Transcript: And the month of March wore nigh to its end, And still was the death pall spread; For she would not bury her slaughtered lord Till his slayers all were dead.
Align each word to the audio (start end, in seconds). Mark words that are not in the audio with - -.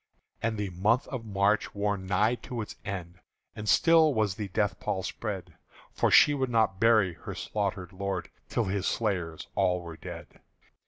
And 0.41 0.57
the 0.57 0.71
month 0.71 1.07
of 1.09 1.25
March 1.27 1.75
wore 1.75 1.95
nigh 1.95 2.33
to 2.49 2.59
its 2.63 2.75
end, 2.83 3.19
And 3.55 3.69
still 3.69 4.15
was 4.15 4.33
the 4.33 4.47
death 4.47 4.79
pall 4.79 5.03
spread; 5.03 5.53
For 5.91 6.09
she 6.09 6.33
would 6.33 6.49
not 6.49 6.79
bury 6.79 7.13
her 7.13 7.35
slaughtered 7.35 7.93
lord 7.93 8.31
Till 8.49 8.63
his 8.65 8.87
slayers 8.87 9.45
all 9.53 9.79
were 9.83 9.97
dead. 9.97 10.41